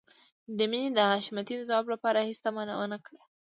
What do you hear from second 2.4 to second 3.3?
تمه ونه کړه.